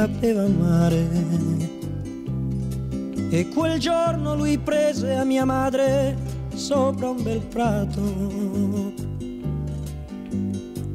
[0.00, 1.06] sapeva amare.
[3.28, 6.16] E quel giorno lui prese a mia madre
[6.54, 8.00] sopra un bel prato.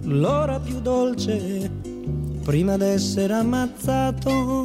[0.06, 1.70] L'ora più dolce
[2.44, 4.65] prima d'essere ammazzato.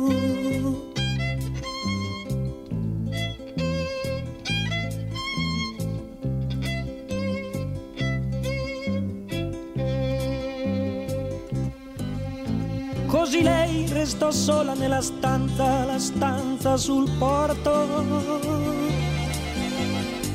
[14.41, 17.87] Sola nella stanza, la stanza sul porto,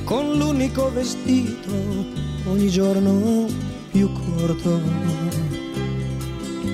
[0.03, 1.71] con l'unico vestito
[2.47, 3.47] ogni giorno
[3.89, 4.79] più corto.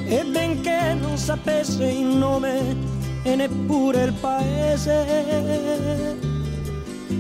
[0.08, 2.76] E benché non sapesse il nome
[3.24, 6.18] e neppure il paese,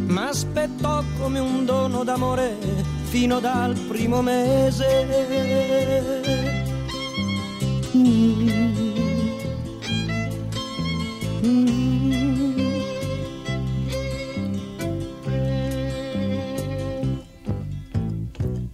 [0.07, 2.57] ma aspettò come un dono d'amore
[3.03, 5.07] fino dal primo mese.
[7.95, 8.90] Mm.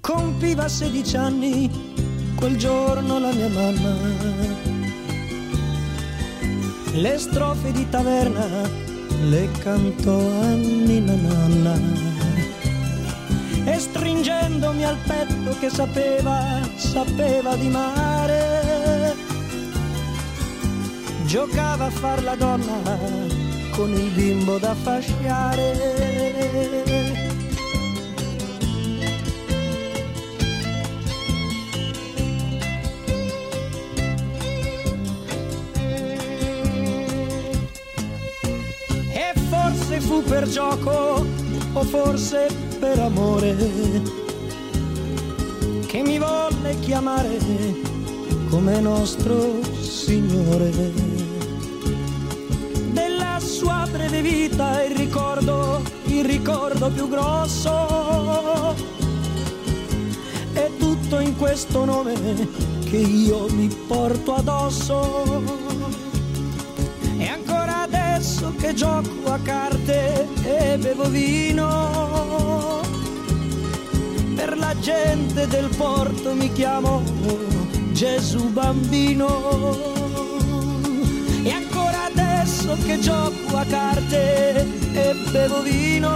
[0.01, 1.69] Compiva 16 anni
[2.36, 3.95] quel giorno la mia mamma.
[6.91, 8.45] Le strofe di taverna
[9.29, 11.79] le cantò a Nina Nanna.
[13.63, 18.56] E stringendomi al petto che sapeva, sapeva di mare,
[21.27, 22.98] giocava a far la donna
[23.72, 25.74] con il bimbo da fasciare.
[39.12, 41.25] E forse fu per gioco
[41.74, 42.48] o forse
[42.79, 43.55] per amore
[45.88, 47.86] che mi volle chiamare
[48.50, 49.75] come nostro
[50.07, 51.16] Signore.
[54.17, 58.75] Breve vita il ricordo, il ricordo più grosso
[60.53, 62.13] è tutto in questo nome
[62.86, 65.43] che io mi porto addosso.
[67.17, 72.81] E ancora adesso che gioco a carte e bevo vino,
[74.36, 77.03] per la gente del porto mi chiamo
[77.91, 79.87] Gesù bambino.
[82.86, 86.10] Che gioco a carte e bevo vino,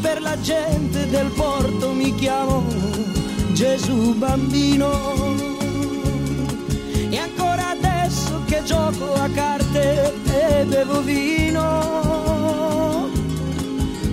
[0.00, 2.64] per la gente del porto mi chiamo
[3.52, 4.90] Gesù bambino.
[7.10, 11.58] E ancora adesso che gioco a carte e bevo vino,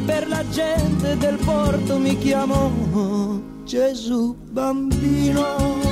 [0.05, 5.86] per la gente del porto mi chiamo Gesù bambino.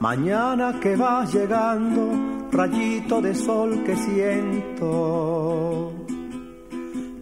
[0.00, 5.92] Mañana que va llegando, rayito de sol que siento.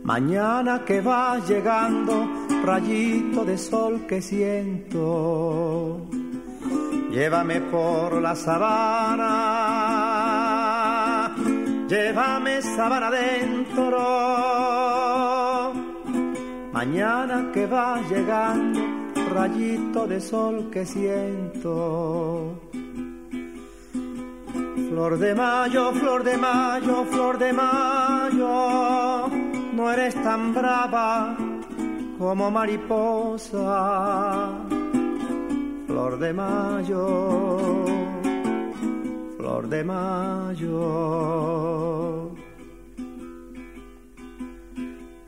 [0.03, 2.29] Mañana que va llegando,
[2.65, 6.07] rayito de sol que siento.
[7.11, 9.31] Llévame por la sabana,
[11.89, 14.35] llévame sabana adentro.
[16.73, 18.81] Mañana que va llegando,
[19.35, 22.55] rayito de sol que siento.
[24.89, 29.29] Flor de mayo, flor de mayo, flor de mayo,
[29.75, 31.37] no eres tan brava
[32.17, 34.53] como mariposa.
[35.89, 37.85] Flor de mayo,
[39.37, 40.75] flor de mayo.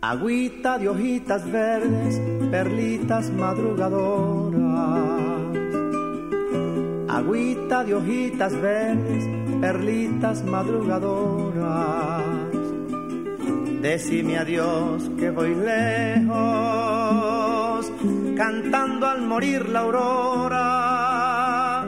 [0.09, 2.21] Agüita de hojitas verdes,
[2.53, 5.41] perlitas madrugadoras.
[7.09, 9.25] Agüita de hojitas verdes,
[9.61, 12.23] perlitas madrugadoras.
[13.83, 16.30] Decime adiós que voy lejos,
[18.37, 21.83] cantando al morir la aurora.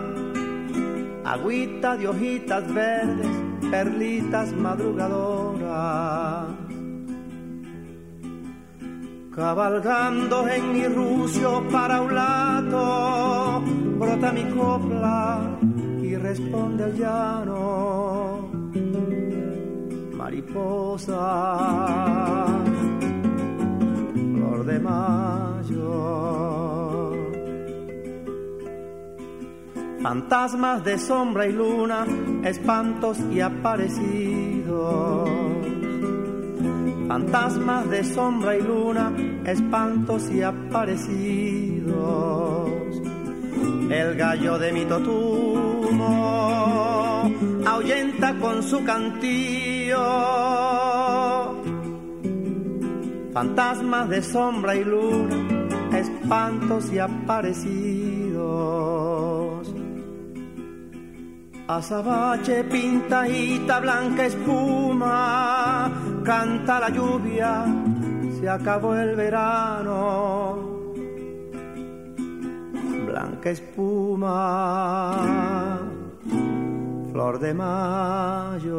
[1.25, 3.31] Agüita de hojitas verdes,
[3.71, 6.69] perlitas madrugadoras.
[9.39, 13.63] Cabalgando en mi rucio para un lado,
[13.97, 15.57] brota mi copla
[16.03, 18.51] y responde al llano.
[20.17, 21.15] Mariposa,
[24.35, 25.87] flor de mayo.
[30.03, 32.05] Fantasmas de sombra y luna,
[32.43, 35.48] espantos y aparecidos
[37.09, 39.13] fantasmas de sombra y luna,
[39.47, 41.89] espantos y aparecidos.
[43.91, 46.09] El gallo de mi totumo
[47.67, 49.97] ahuyenta con su cantillo.
[53.33, 55.37] Fantasmas de sombra y luna,
[55.97, 58.19] espantos y aparecidos.
[61.69, 65.93] Azabache, pintadita, blanca espuma,
[66.29, 67.65] canta la lluvia,
[68.39, 70.59] se acabó el verano.
[73.07, 75.17] Blanca espuma,
[77.11, 78.79] flor de mayo.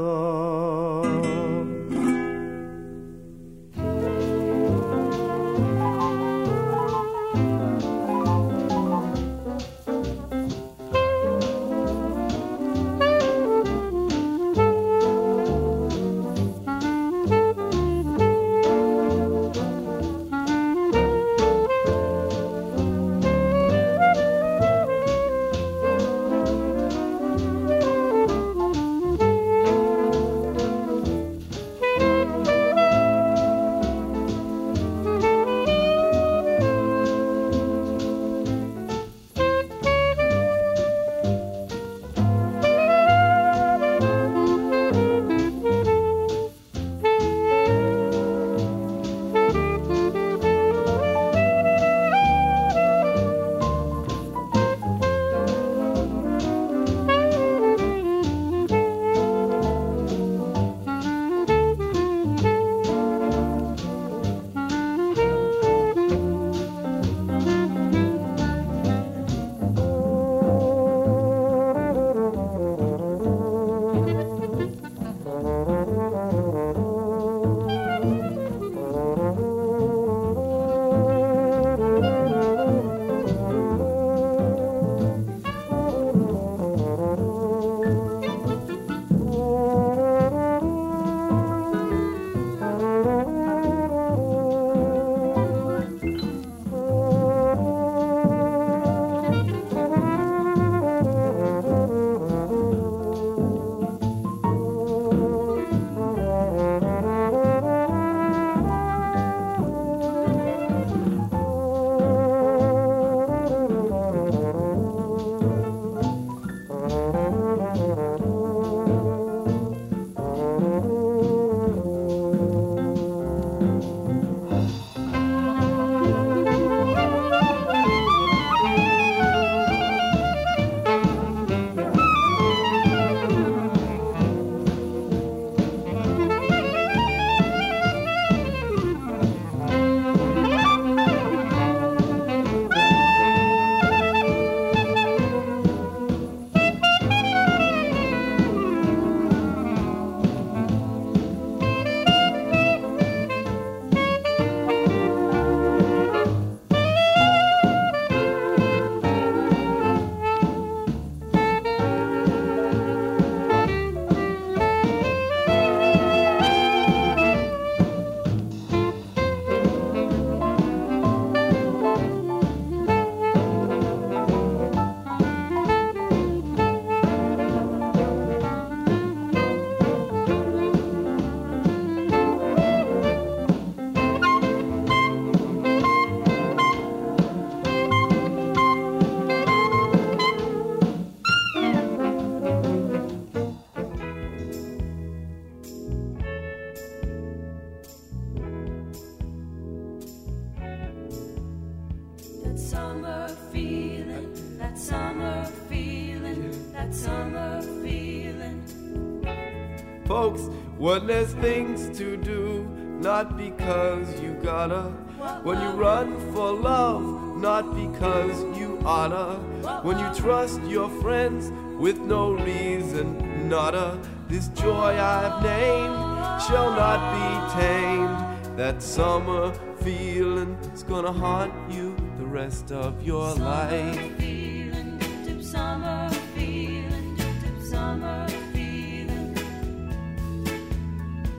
[220.30, 224.00] Trust your friends with no reason, not a.
[224.28, 225.98] This joy I've named
[226.46, 228.56] shall not be tamed.
[228.56, 233.98] That summer feeling is gonna haunt you the rest of your life.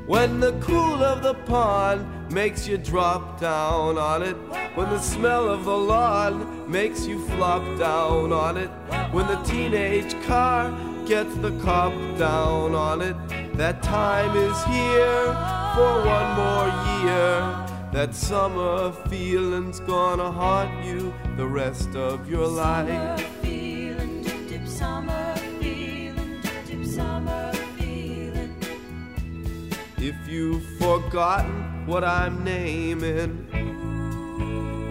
[0.06, 4.36] When the cool of the pond makes you drop down on it.
[4.74, 8.70] When the smell of the lawn makes you flop down on it.
[9.12, 10.70] When the teenage car
[11.06, 13.16] gets the cop down on it.
[13.56, 15.24] That time is here
[15.74, 16.68] for one more
[17.02, 17.66] year.
[17.92, 23.39] That summer feeling's gonna haunt you the rest of your life.
[30.10, 33.46] If you've forgotten what I'm naming,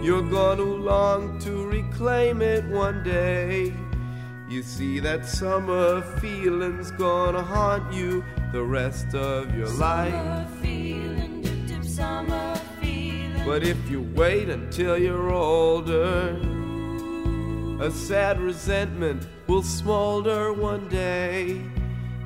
[0.02, 3.74] you're gonna long to reclaim it one day.
[4.48, 10.14] You see, that summer feeling's gonna haunt you the rest of your life.
[13.44, 16.30] But if you wait until you're older,
[17.78, 21.60] a sad resentment will smolder one day.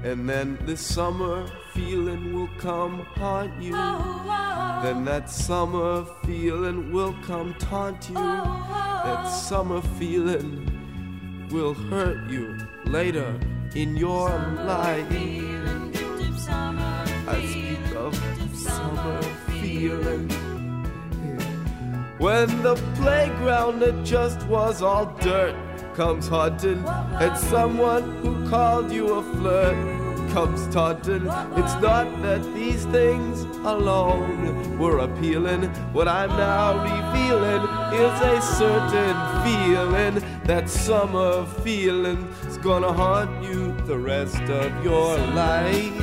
[0.05, 3.73] And then this summer feeling will come haunt you.
[3.73, 8.15] Then that summer feeling will come taunt you.
[8.15, 10.71] That summer feeling
[11.51, 13.39] will hurt you later
[13.75, 14.29] in your
[14.65, 15.07] life.
[17.27, 18.15] I speak of
[18.57, 20.29] summer feeling.
[22.19, 25.57] When the playground that just was all dirt
[25.95, 30.04] comes haunting, and someone who called you a flirt
[30.35, 31.27] comes taunting.
[31.61, 35.63] It's not that these things alone were appealing.
[35.93, 37.63] What I'm now revealing
[37.95, 40.15] is a certain feeling.
[40.43, 45.95] That summer feeling is gonna haunt you the rest of your life.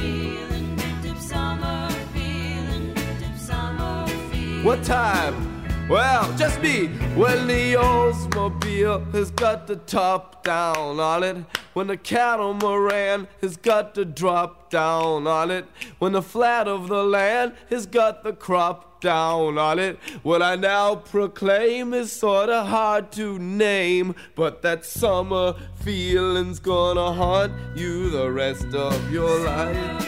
[4.64, 5.51] What time?
[5.92, 6.88] Well, just me.
[7.18, 11.36] When the Oldsmobile has got the top down on it.
[11.74, 15.66] When the catamaran has got the drop down on it.
[16.00, 20.00] When the flat of the land has got the crop down on it.
[20.24, 24.16] What I now proclaim is sorta hard to name.
[24.34, 30.08] But that summer feeling's gonna haunt you the rest of your life.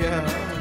[0.00, 0.53] Yeah.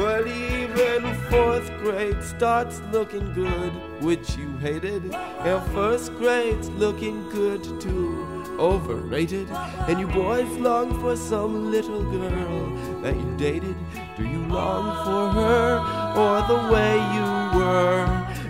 [0.00, 5.14] Well, even fourth grade starts looking good, which you hated.
[5.14, 9.50] And first grade's looking good too, overrated.
[9.50, 13.76] And you boys long for some little girl that you dated.
[14.16, 15.76] Do you long for her
[16.16, 18.06] or the way you were?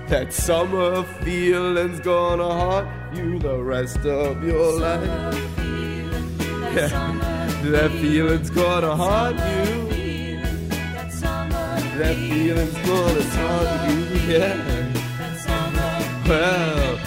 [0.06, 5.34] That summer feeling's gonna haunt you the rest of your life.
[6.76, 9.79] Yeah, that feeling's gonna haunt you
[12.00, 14.56] that feeling's gonna talk to you, yeah.
[16.26, 16.99] Well,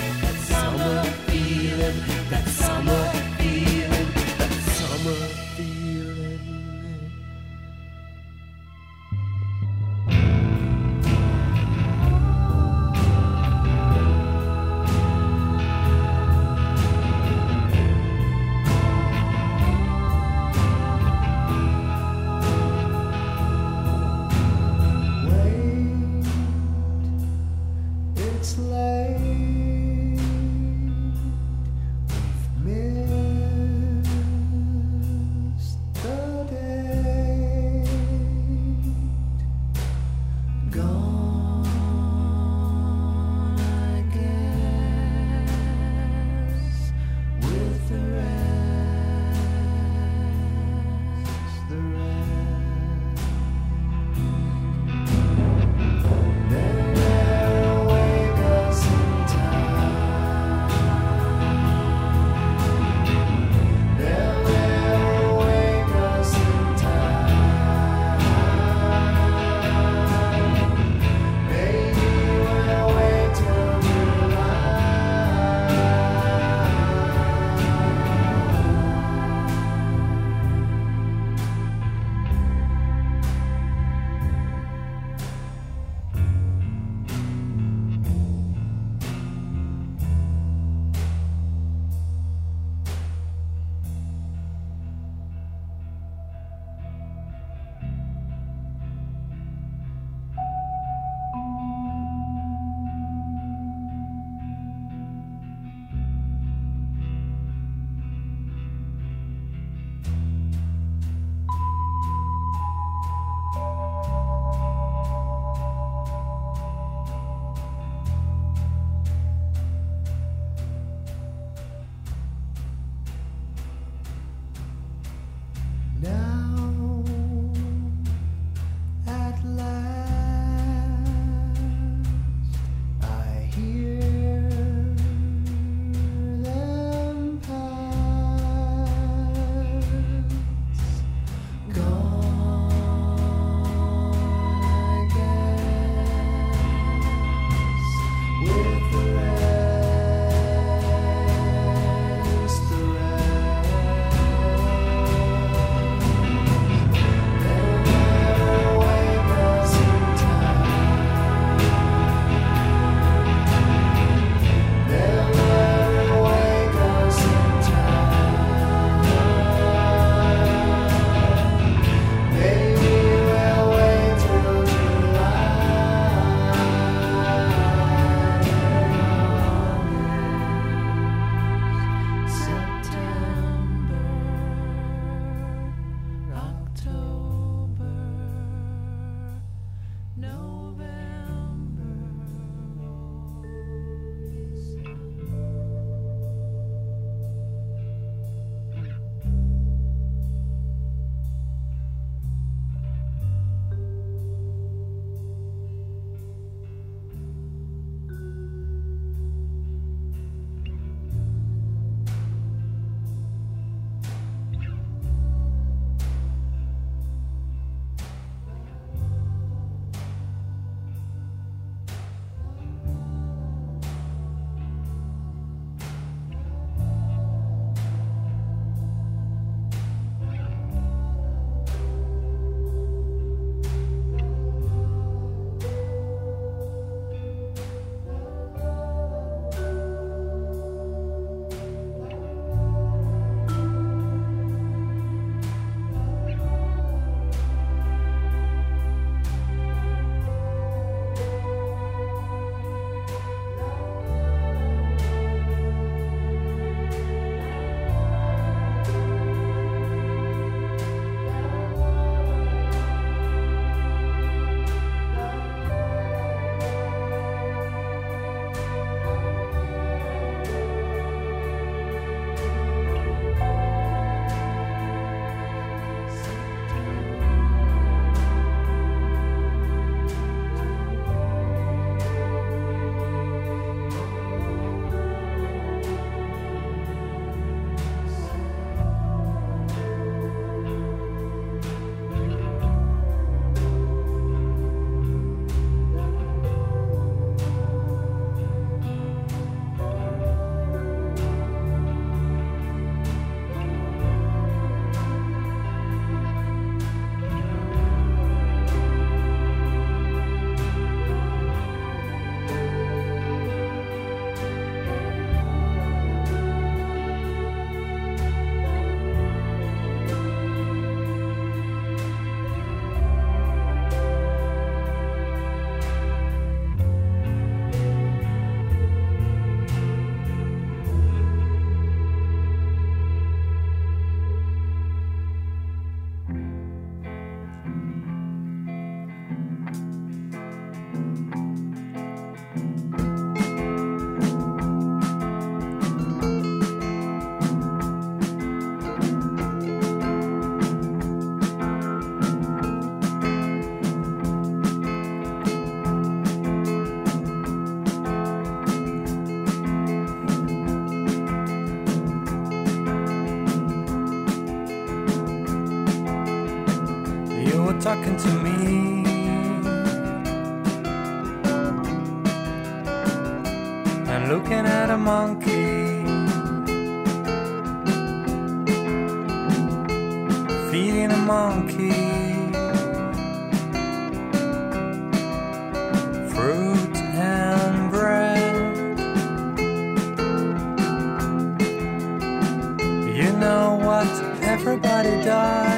[395.05, 395.72] Everybody dies in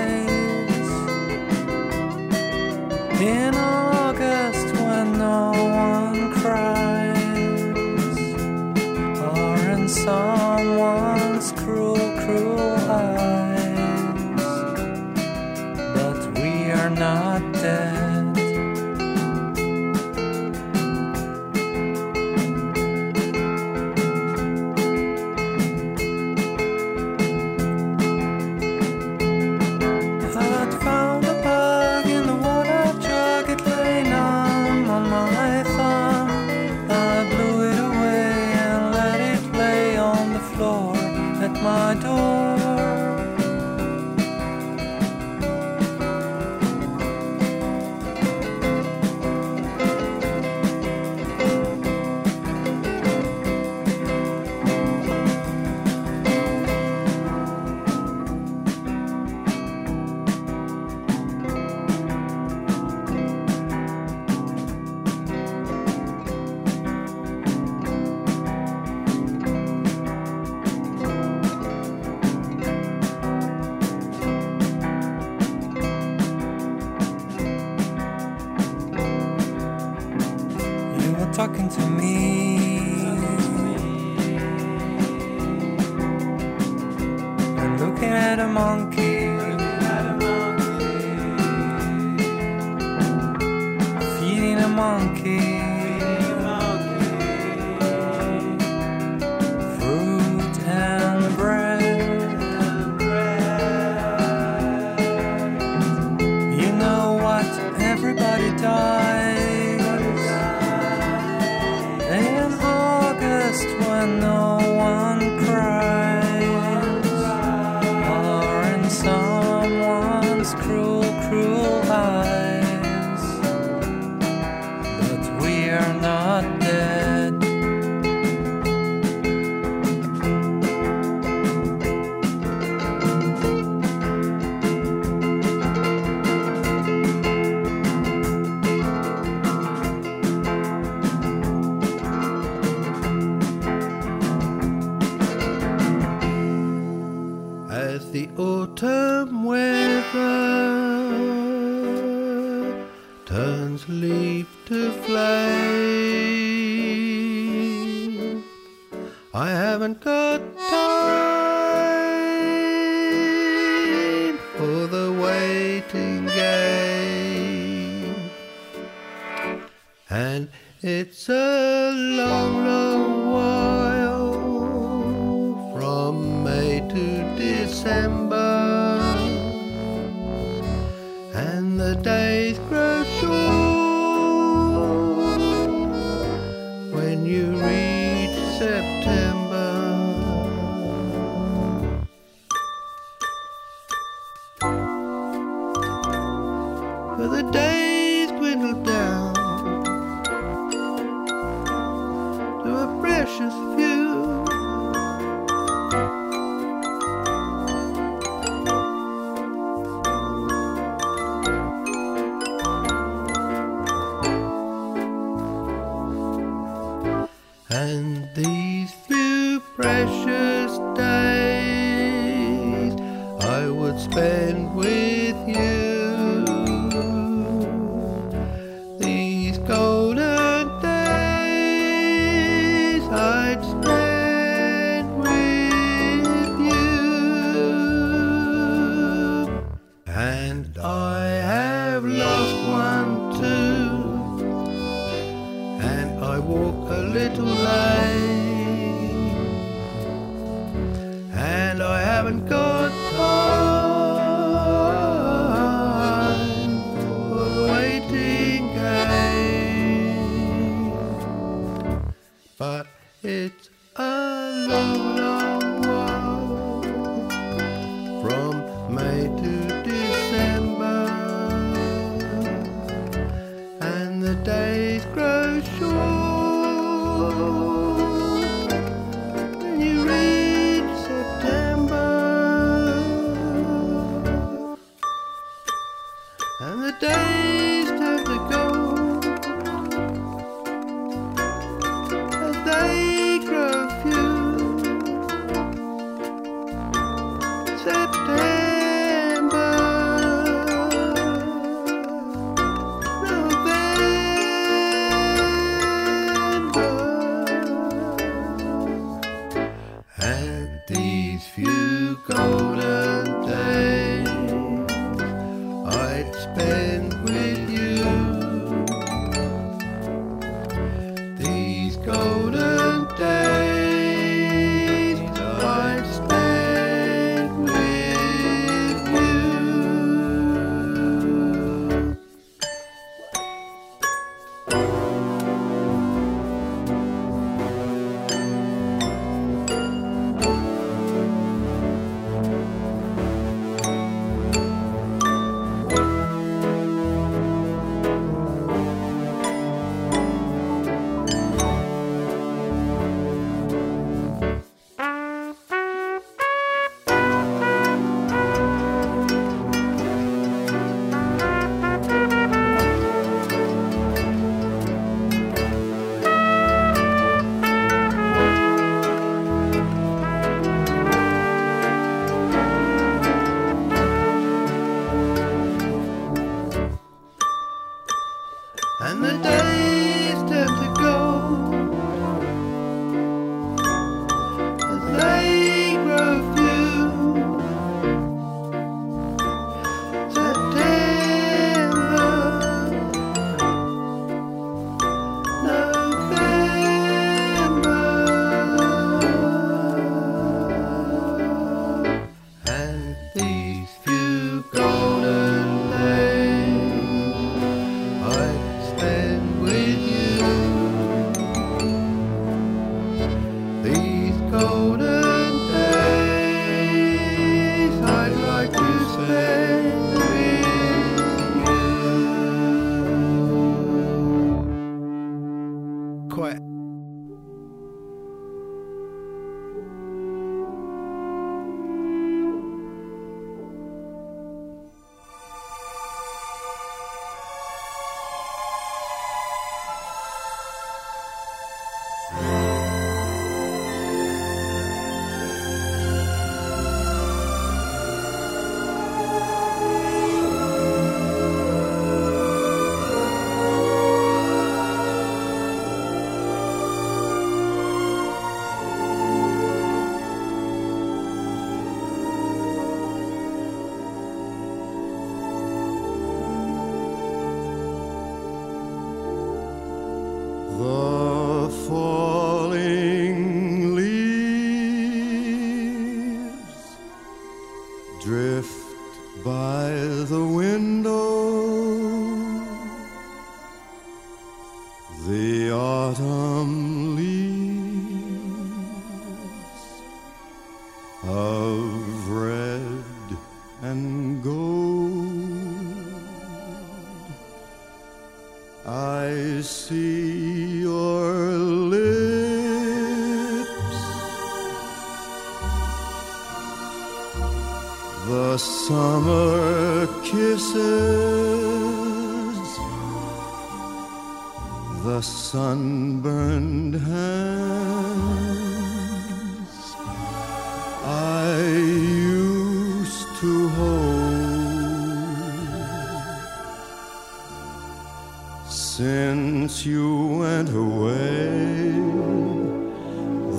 [528.98, 531.92] Since you went away,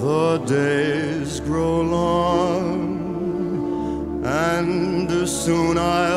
[0.01, 2.73] the days grow long,
[4.25, 6.16] and soon I'll.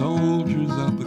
[0.00, 1.04] Soldiers at the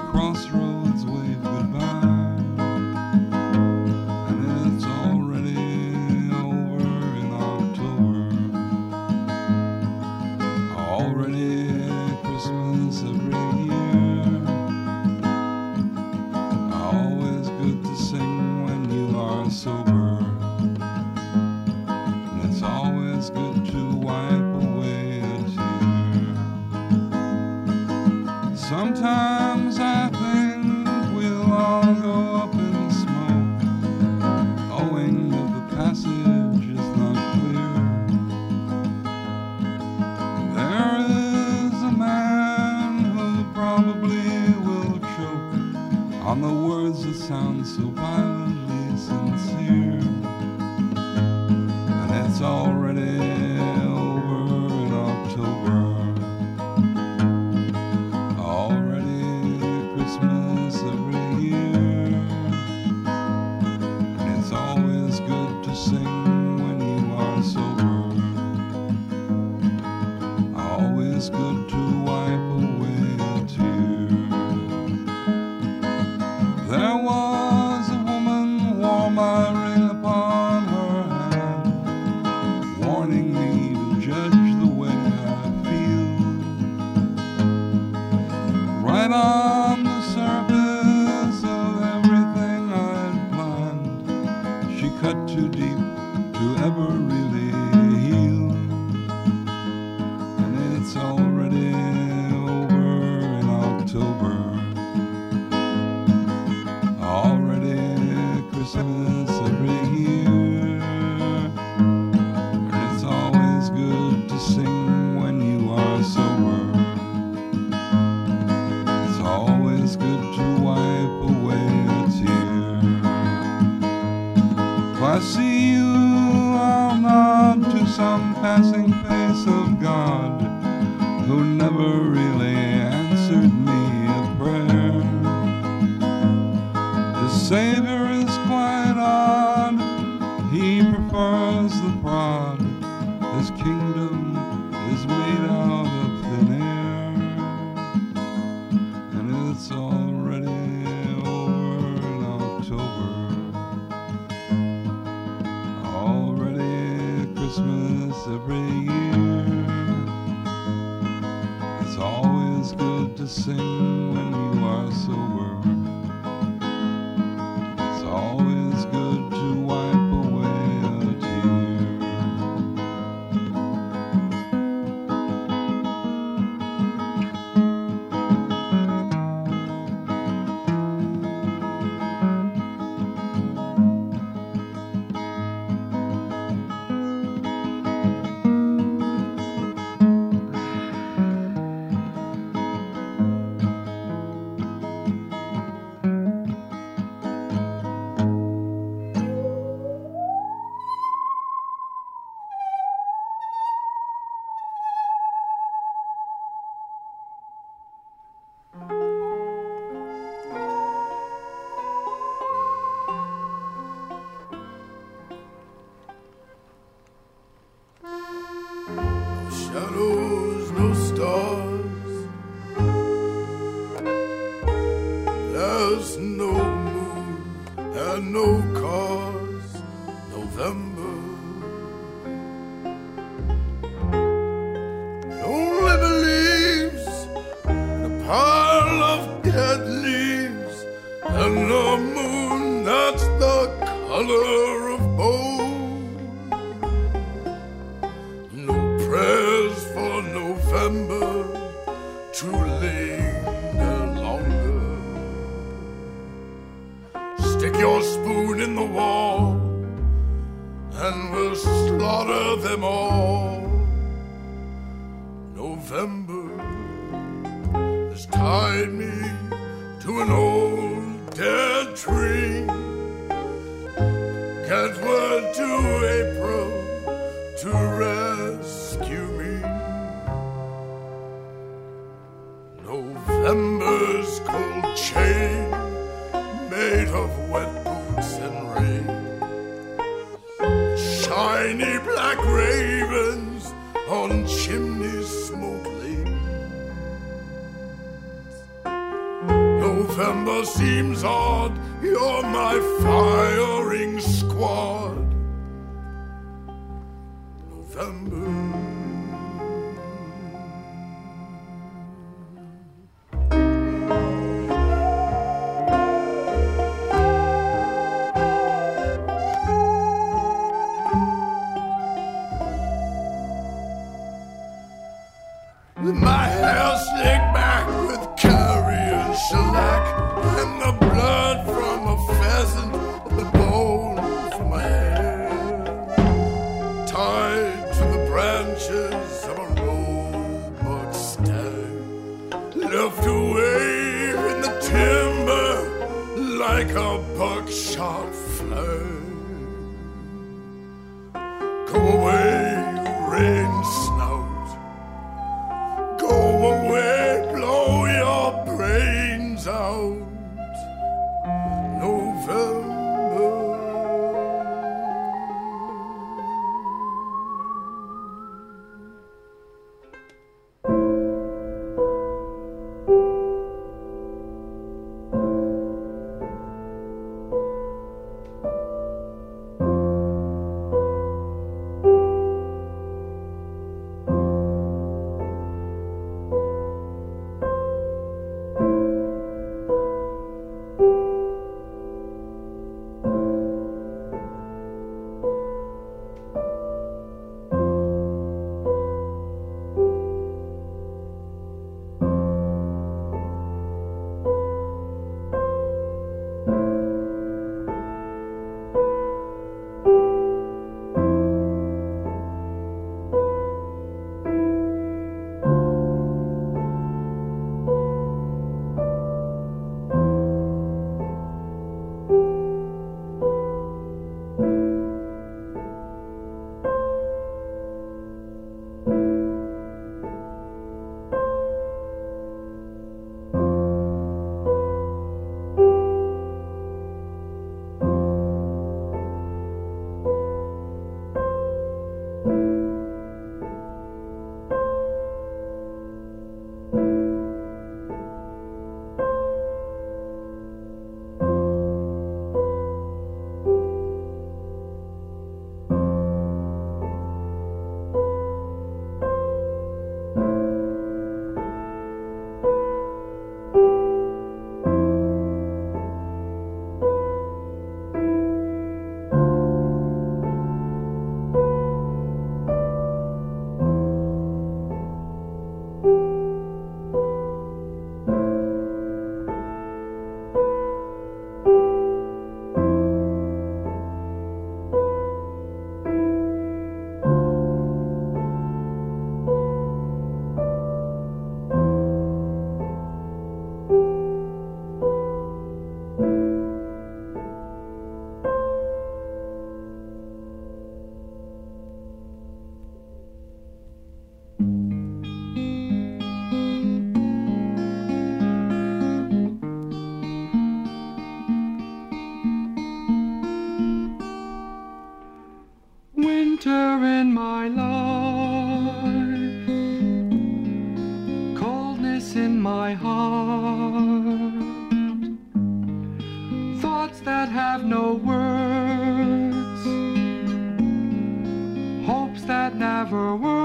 [532.73, 533.62] never were.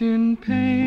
[0.00, 0.77] In pain,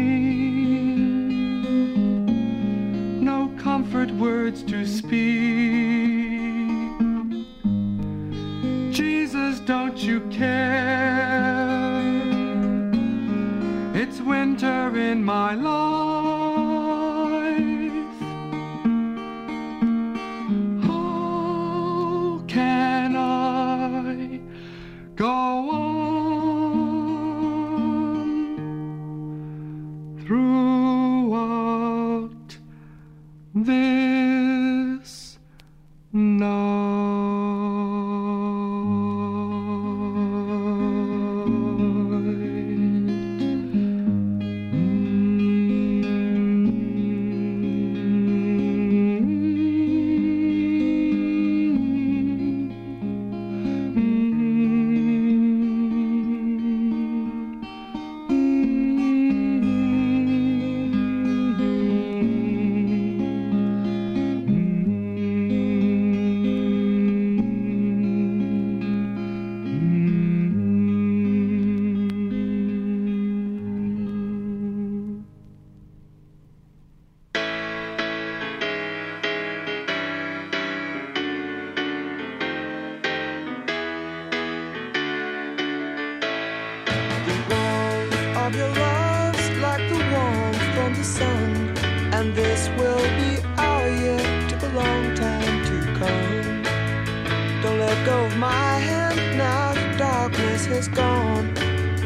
[98.42, 99.72] my hand now.
[99.76, 101.54] The darkness has gone.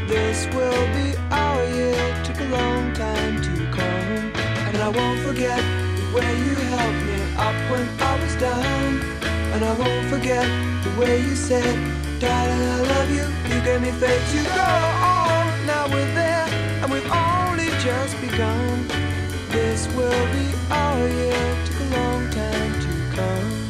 [0.05, 2.03] This will be our year.
[2.25, 4.11] Took a long time to come,
[4.67, 5.63] and I won't forget
[5.99, 8.99] the way you helped me up when I was down,
[9.53, 10.45] and I won't forget
[10.83, 11.75] the way you said.
[12.19, 13.25] Darling, I love you.
[13.51, 14.71] You gave me faith to go
[15.15, 15.45] on.
[15.71, 16.47] Now we're there,
[16.81, 18.85] and we've only just begun.
[19.55, 21.43] This will be our year.
[21.65, 23.64] Took a long time to come.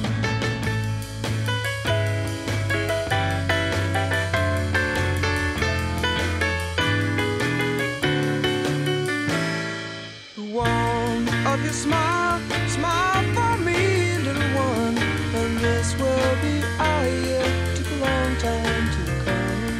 [11.85, 14.97] Smile, smile for me, little one.
[15.39, 17.45] And this will be our year.
[17.75, 19.77] Took a long time to come.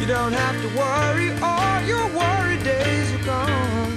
[0.00, 3.92] You don't have to worry, all your worry days are gone.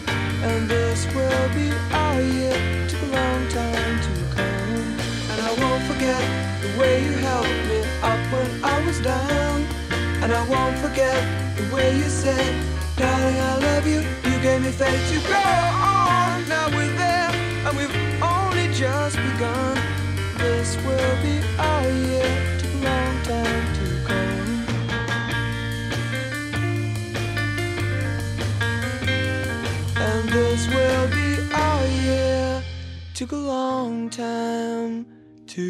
[0.49, 1.68] And this will be
[2.03, 2.59] our year.
[2.89, 4.84] Took a long time to come.
[5.32, 6.24] And I won't forget
[6.64, 7.80] the way you helped me
[8.12, 9.57] up when I was down.
[10.24, 11.20] And I won't forget
[11.57, 12.51] the way you said,
[12.95, 13.99] Darling, I love you.
[14.32, 16.30] You gave me faith to go on.
[16.52, 17.32] Now we're there,
[17.66, 19.78] and we've only just begun.
[20.38, 22.32] This will be our year.
[22.60, 24.49] Took a long time to come.
[30.08, 32.64] And this will be our year.
[33.14, 35.06] Took a long time
[35.47, 35.66] to